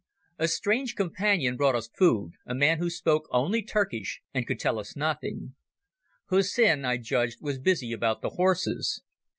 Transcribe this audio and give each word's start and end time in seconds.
A 0.39 0.47
strange 0.47 0.95
Companion 0.95 1.55
brought 1.55 1.75
us 1.75 1.87
food, 1.95 2.31
a 2.47 2.55
man 2.55 2.79
who 2.79 2.89
spoke 2.89 3.27
only 3.29 3.61
Turkish 3.61 4.19
and 4.33 4.47
could 4.47 4.59
tell 4.59 4.79
us 4.79 4.95
nothing; 4.95 5.53
Hussin, 6.31 6.85
I 6.85 6.97
judged, 6.97 7.37
was 7.39 7.59
busy 7.59 7.91
about 7.91 8.23
the 8.23 8.29
horses. 8.31 9.03